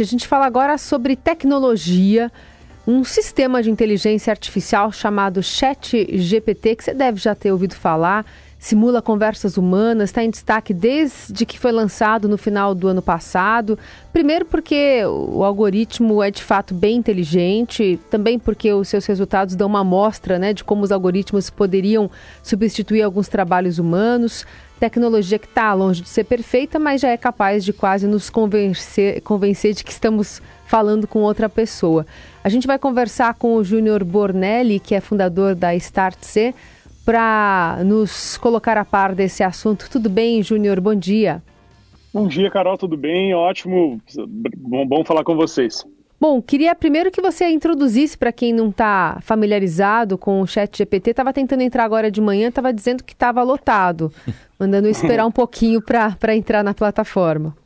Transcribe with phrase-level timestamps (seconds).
[0.00, 2.32] A gente fala agora sobre tecnologia,
[2.86, 8.24] um sistema de inteligência artificial chamado ChatGPT, que você deve já ter ouvido falar
[8.62, 13.76] simula conversas humanas, está em destaque desde que foi lançado no final do ano passado.
[14.12, 19.66] Primeiro, porque o algoritmo é de fato bem inteligente, também porque os seus resultados dão
[19.66, 22.08] uma amostra né, de como os algoritmos poderiam
[22.40, 24.46] substituir alguns trabalhos humanos.
[24.78, 29.22] Tecnologia que está longe de ser perfeita, mas já é capaz de quase nos convencer,
[29.22, 32.06] convencer de que estamos falando com outra pessoa.
[32.44, 36.54] A gente vai conversar com o Júnior Bornelli, que é fundador da StartC
[37.04, 39.88] para nos colocar a par desse assunto.
[39.90, 40.80] Tudo bem, Júnior?
[40.80, 41.42] Bom dia.
[42.12, 43.34] Bom dia, Carol, tudo bem?
[43.34, 44.00] Ótimo,
[44.56, 45.84] bom, bom falar com vocês.
[46.20, 51.10] Bom, queria primeiro que você introduzisse para quem não está familiarizado com o chat GPT.
[51.10, 54.12] Estava tentando entrar agora de manhã, estava dizendo que estava lotado,
[54.56, 57.56] mandando esperar um pouquinho para entrar na plataforma.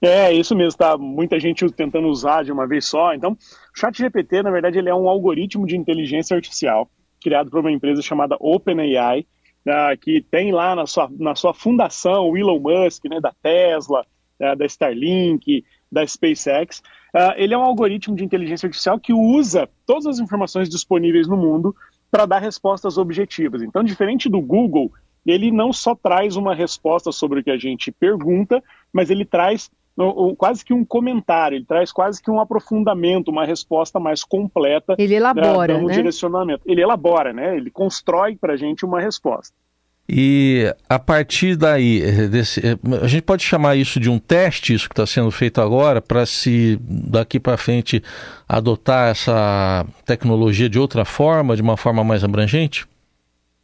[0.00, 3.12] É, isso mesmo, tá muita gente tentando usar de uma vez só.
[3.12, 6.88] Então, o chat GPT, na verdade, ele é um algoritmo de inteligência artificial
[7.22, 9.26] criado por uma empresa chamada OpenAI,
[9.66, 14.04] uh, que tem lá na sua, na sua fundação o Elon Musk, né, da Tesla,
[14.40, 16.80] uh, da Starlink, da SpaceX.
[17.14, 21.36] Uh, ele é um algoritmo de inteligência artificial que usa todas as informações disponíveis no
[21.36, 21.74] mundo
[22.10, 23.62] para dar respostas objetivas.
[23.62, 24.92] Então, diferente do Google,
[25.24, 28.62] ele não só traz uma resposta sobre o que a gente pergunta,
[28.92, 29.70] mas ele traz
[30.36, 34.94] quase que um comentário, ele traz quase que um aprofundamento, uma resposta mais completa.
[34.98, 35.92] Ele elabora, né?
[35.92, 36.62] direcionamento.
[36.66, 37.56] Ele elabora, né?
[37.56, 39.54] Ele constrói para a gente uma resposta.
[40.08, 42.60] E a partir daí, desse,
[43.00, 46.26] a gente pode chamar isso de um teste, isso que está sendo feito agora, para
[46.26, 48.02] se daqui para frente
[48.48, 52.86] adotar essa tecnologia de outra forma, de uma forma mais abrangente?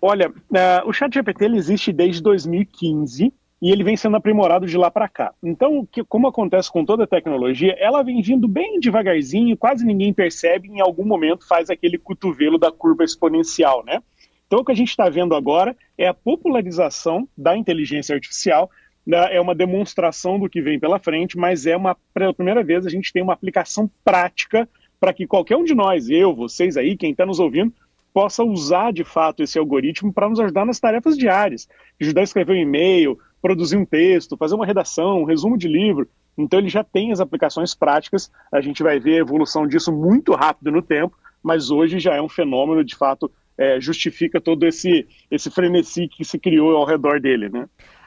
[0.00, 4.90] Olha, uh, o ChatGPT ele existe desde 2015 e ele vem sendo aprimorado de lá
[4.90, 5.34] para cá.
[5.42, 10.68] Então, que, como acontece com toda tecnologia, ela vem vindo bem devagarzinho, quase ninguém percebe,
[10.68, 14.00] em algum momento faz aquele cotovelo da curva exponencial, né?
[14.46, 18.70] Então, o que a gente está vendo agora é a popularização da inteligência artificial,
[19.06, 19.34] né?
[19.34, 22.90] é uma demonstração do que vem pela frente, mas é uma, pela primeira vez, a
[22.90, 24.68] gente tem uma aplicação prática
[24.98, 27.72] para que qualquer um de nós, eu, vocês aí, quem está nos ouvindo,
[28.12, 31.68] possa usar de fato esse algoritmo para nos ajudar nas tarefas diárias,
[32.00, 36.08] ajudar a escrever um e-mail, produzir um texto, fazer uma redação, um resumo de livro.
[36.36, 40.32] Então ele já tem as aplicações práticas, a gente vai ver a evolução disso muito
[40.34, 45.06] rápido no tempo, mas hoje já é um fenômeno, de fato, é, justifica todo esse,
[45.30, 47.66] esse frenesi que se criou ao redor dele, né?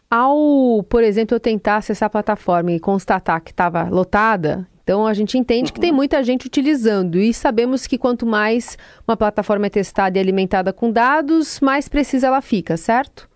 [0.09, 5.14] Ao, por exemplo, eu tentar acessar a plataforma e constatar que estava lotada, então a
[5.14, 5.96] gente entende que tem uhum.
[5.96, 8.78] muita gente utilizando e sabemos que quanto mais
[9.08, 13.31] uma plataforma é testada e alimentada com dados, mais precisa ela fica, certo?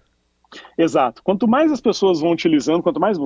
[0.77, 1.21] Exato.
[1.23, 3.17] Quanto mais as pessoas vão utilizando, quanto mais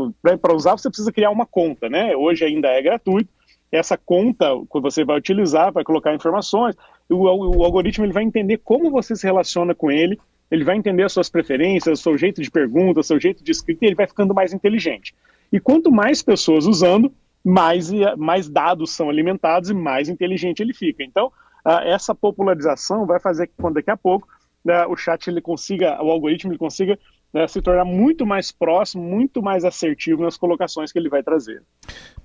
[0.41, 2.16] para usar, você precisa criar uma conta, né?
[2.16, 3.29] Hoje ainda é gratuito.
[3.72, 6.75] Essa conta que você vai utilizar vai colocar informações.
[7.09, 10.19] O, o, algoritmo ele vai entender como você se relaciona com ele.
[10.50, 13.51] Ele vai entender as suas preferências, o seu jeito de pergunta, o seu jeito de
[13.51, 15.13] escrita, e ele vai ficando mais inteligente.
[15.51, 17.11] E quanto mais pessoas usando,
[17.44, 21.03] mais, mais dados são alimentados e mais inteligente ele fica.
[21.03, 21.31] Então,
[21.84, 24.28] essa popularização vai fazer que quando daqui a pouco
[24.63, 26.97] né, o chat ele consiga, o algoritmo ele consiga
[27.34, 31.62] né, se tornar muito mais próximo, muito mais assertivo nas colocações que ele vai trazer.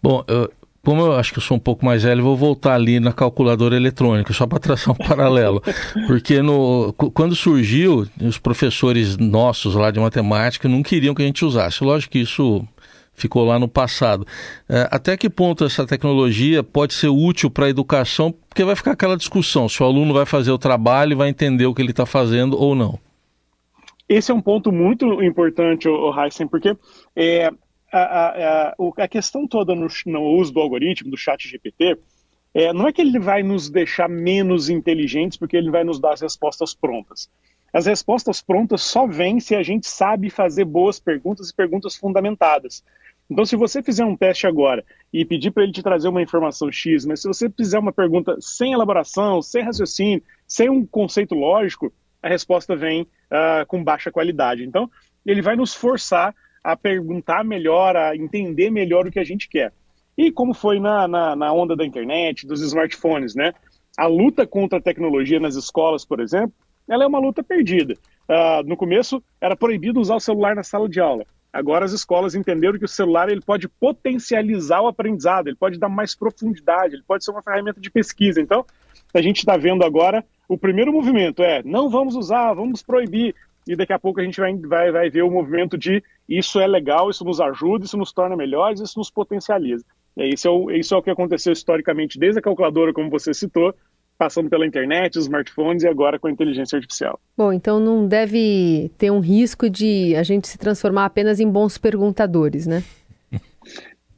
[0.03, 0.51] Bom, eu,
[0.85, 3.75] como eu acho que eu sou um pouco mais velho, vou voltar ali na calculadora
[3.75, 5.63] eletrônica, só para traçar um paralelo.
[6.07, 11.45] Porque no, quando surgiu, os professores nossos lá de matemática não queriam que a gente
[11.45, 11.83] usasse.
[11.83, 12.67] Lógico que isso
[13.15, 14.27] ficou lá no passado.
[14.69, 18.35] É, até que ponto essa tecnologia pode ser útil para a educação?
[18.49, 21.65] Porque vai ficar aquela discussão se o aluno vai fazer o trabalho e vai entender
[21.65, 22.99] o que ele está fazendo ou não.
[24.09, 26.77] Esse é um ponto muito importante, o Heisen, porque
[27.17, 27.51] é,
[27.91, 31.99] a, a, a, questão toda no, no, uso do algoritmo, do chat GPT,
[32.53, 36.13] é, não é que ele vai nos deixar menos inteligentes porque ele vai nos dar
[36.13, 37.31] as respostas prontas.
[37.73, 42.85] As respostas prontas só vêm se a gente sabe fazer boas perguntas e perguntas fundamentadas.
[43.29, 46.71] Então, se você fizer um teste agora e pedir para ele te trazer uma informação
[46.71, 51.93] X, mas se você fizer uma pergunta sem elaboração, sem raciocínio, sem um conceito lógico,
[52.23, 54.65] a resposta vem uh, com baixa qualidade.
[54.65, 54.89] Então,
[55.27, 59.73] ele vai nos forçar a perguntar melhor, a entender melhor o que a gente quer.
[60.17, 63.53] E como foi na, na, na onda da internet, dos smartphones, né?
[63.99, 66.55] A luta contra a tecnologia nas escolas, por exemplo,
[66.89, 67.95] ela é uma luta perdida.
[68.29, 71.27] Uh, no começo, era proibido usar o celular na sala de aula.
[71.55, 75.89] Agora as escolas entenderam que o celular ele pode potencializar o aprendizado, ele pode dar
[75.89, 78.41] mais profundidade, ele pode ser uma ferramenta de pesquisa.
[78.41, 78.67] Então,
[79.15, 83.37] a gente está vendo agora o primeiro movimento é não vamos usar, vamos proibir.
[83.67, 86.67] E daqui a pouco a gente vai, vai, vai ver o movimento de isso é
[86.67, 89.85] legal, isso nos ajuda, isso nos torna melhores, isso nos potencializa.
[90.17, 93.73] Isso é, o, isso é o que aconteceu historicamente desde a calculadora, como você citou,
[94.17, 97.19] passando pela internet, os smartphones e agora com a inteligência artificial.
[97.37, 101.79] Bom, então não deve ter um risco de a gente se transformar apenas em bons
[101.79, 102.83] perguntadores, né?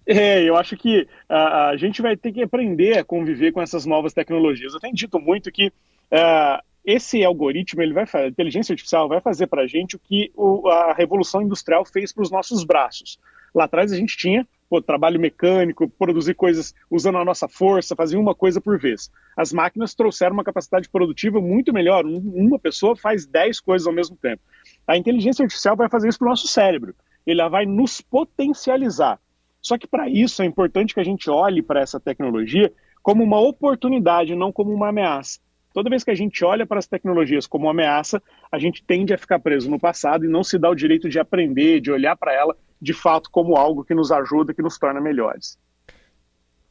[0.09, 3.85] É, eu acho que a, a, gente vai ter que aprender a conviver com essas
[3.85, 4.73] novas tecnologias.
[4.73, 9.49] Eu tenho dito muito que uh, esse algoritmo, ele vai a inteligência artificial vai fazer
[9.49, 13.19] para a gente o que o, a revolução industrial fez para os nossos braços.
[13.53, 18.17] Lá atrás a gente tinha pô, trabalho mecânico, produzir coisas usando a nossa força, fazer
[18.17, 19.11] uma coisa por vez.
[19.37, 22.05] As máquinas trouxeram uma capacidade produtiva muito melhor.
[22.05, 24.43] Uma pessoa faz 10 coisas ao mesmo tempo.
[24.87, 26.95] A inteligência artificial vai fazer isso para o nosso cérebro.
[27.27, 29.21] Ele vai nos potencializar.
[29.61, 32.73] Só que para isso é importante que a gente olhe para essa tecnologia
[33.03, 35.41] como uma oportunidade, não como uma ameaça.
[35.77, 39.19] Toda vez que a gente olha para as tecnologias como ameaça, a gente tende a
[39.19, 42.33] ficar preso no passado e não se dá o direito de aprender, de olhar para
[42.33, 45.59] ela de fato como algo que nos ajuda, que nos torna melhores.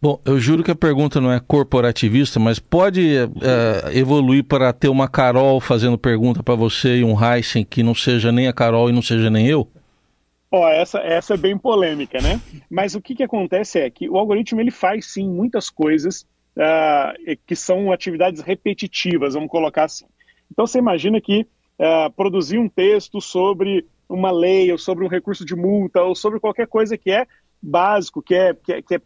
[0.01, 4.89] Bom, eu juro que a pergunta não é corporativista, mas pode é, evoluir para ter
[4.89, 8.89] uma Carol fazendo pergunta para você e um Heisen que não seja nem a Carol
[8.89, 9.67] e não seja nem eu?
[10.51, 12.41] Ó, oh, essa, essa é bem polêmica, né?
[12.67, 16.25] Mas o que, que acontece é que o algoritmo ele faz sim muitas coisas
[16.57, 20.05] uh, que são atividades repetitivas, vamos colocar assim.
[20.51, 21.41] Então você imagina que
[21.79, 26.39] uh, produzir um texto sobre uma lei, ou sobre um recurso de multa, ou sobre
[26.39, 27.25] qualquer coisa que é
[27.61, 29.01] básico, que é, que é, que é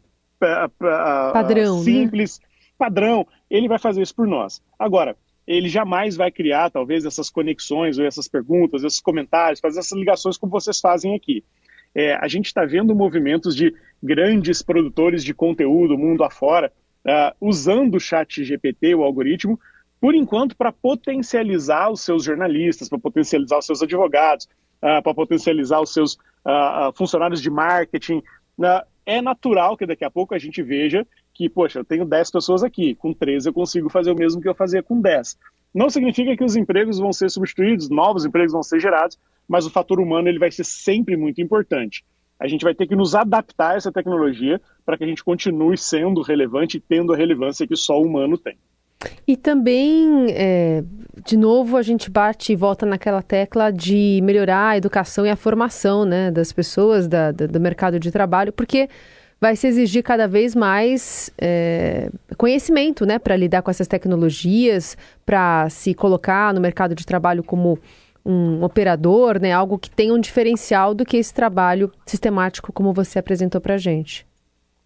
[1.34, 1.84] padrão, né?
[1.84, 2.46] simples, né?
[2.78, 4.62] padrão, ele vai fazer isso por nós.
[4.78, 5.16] Agora,
[5.48, 10.38] ele jamais vai criar, talvez, essas conexões, ou essas perguntas, esses comentários, fazer essas ligações
[10.38, 11.44] como vocês fazem aqui.
[11.96, 16.72] É, a gente está vendo movimentos de grandes produtores de conteúdo, mundo afora,
[17.06, 19.60] uh, usando o chat GPT, o algoritmo,
[20.00, 24.46] por enquanto, para potencializar os seus jornalistas, para potencializar os seus advogados,
[24.78, 28.24] uh, para potencializar os seus uh, funcionários de marketing.
[28.58, 32.32] Uh, é natural que daqui a pouco a gente veja que, poxa, eu tenho 10
[32.32, 35.38] pessoas aqui, com 13 eu consigo fazer o mesmo que eu fazia com 10.
[35.74, 39.18] Não significa que os empregos vão ser substituídos, novos empregos vão ser gerados,
[39.48, 42.04] mas o fator humano ele vai ser sempre muito importante.
[42.40, 45.78] A gente vai ter que nos adaptar a essa tecnologia para que a gente continue
[45.78, 48.58] sendo relevante e tendo a relevância que só o humano tem.
[49.26, 50.84] E também, é,
[51.26, 55.36] de novo, a gente bate e volta naquela tecla de melhorar a educação e a
[55.36, 58.90] formação né, das pessoas da, da, do mercado de trabalho, porque
[59.40, 65.70] vai se exigir cada vez mais é, conhecimento né, para lidar com essas tecnologias, para
[65.70, 67.80] se colocar no mercado de trabalho como
[68.26, 73.20] um operador, né, algo que tenha um diferencial do que esse trabalho sistemático como você
[73.20, 74.28] apresentou para a gente.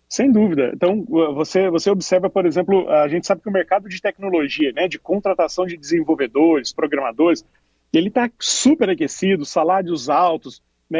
[0.09, 0.71] Sem dúvida.
[0.75, 1.03] Então,
[1.33, 4.99] você, você observa, por exemplo, a gente sabe que o mercado de tecnologia, né, de
[4.99, 7.43] contratação de desenvolvedores, programadores,
[7.91, 10.99] ele está super aquecido, salários altos, né,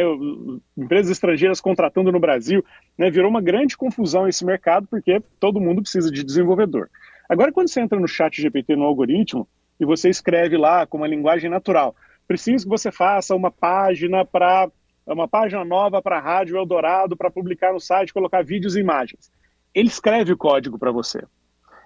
[0.76, 2.66] empresas estrangeiras contratando no Brasil,
[2.98, 6.90] né, virou uma grande confusão esse mercado, porque todo mundo precisa de desenvolvedor.
[7.30, 9.48] Agora, quando você entra no chat GPT, no algoritmo,
[9.80, 11.96] e você escreve lá com uma linguagem natural,
[12.34, 14.68] preciso que você faça uma página para
[15.06, 19.32] uma página nova para a Rádio Eldorado para publicar no site, colocar vídeos e imagens.
[19.72, 21.24] Ele escreve o código para você.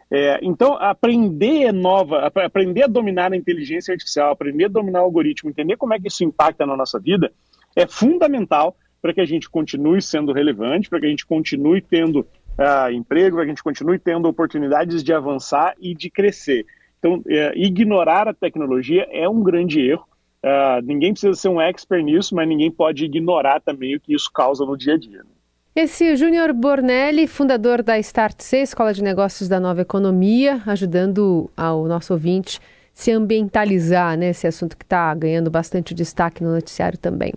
[0.09, 5.49] É, então, aprender nova, aprender a dominar a inteligência artificial, aprender a dominar o algoritmo,
[5.49, 7.29] entender como é que isso impacta na nossa vida,
[7.75, 12.21] é fundamental para que a gente continue sendo relevante, para que a gente continue tendo
[12.21, 16.65] uh, emprego, para que a gente continue tendo oportunidades de avançar e de crescer.
[16.99, 20.06] Então, é, ignorar a tecnologia é um grande erro.
[20.43, 24.31] Uh, ninguém precisa ser um expert nisso, mas ninguém pode ignorar também o que isso
[24.31, 25.19] causa no dia a dia.
[25.19, 25.29] Né?
[25.75, 31.49] Esse é Júnior Bornelli, fundador da Start C, Escola de Negócios da Nova Economia, ajudando
[31.55, 32.59] ao nosso ouvinte
[32.93, 37.31] se ambientalizar nesse né, assunto que está ganhando bastante destaque no noticiário também.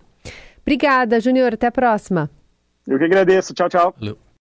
[0.62, 1.52] Obrigada, Júnior.
[1.52, 2.30] Até a próxima.
[2.86, 3.52] Eu que agradeço.
[3.52, 3.94] Tchau, tchau.
[3.98, 4.29] Valeu.